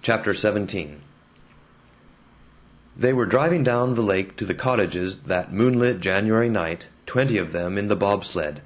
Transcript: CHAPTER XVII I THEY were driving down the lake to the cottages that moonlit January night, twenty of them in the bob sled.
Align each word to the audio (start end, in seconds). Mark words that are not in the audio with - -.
CHAPTER 0.00 0.32
XVII 0.32 0.86
I 0.86 0.96
THEY 2.96 3.12
were 3.12 3.26
driving 3.26 3.62
down 3.62 3.94
the 3.94 4.00
lake 4.00 4.36
to 4.38 4.46
the 4.46 4.54
cottages 4.54 5.16
that 5.26 5.52
moonlit 5.52 6.00
January 6.00 6.48
night, 6.48 6.88
twenty 7.04 7.36
of 7.36 7.52
them 7.52 7.76
in 7.76 7.88
the 7.88 7.96
bob 7.96 8.24
sled. 8.24 8.62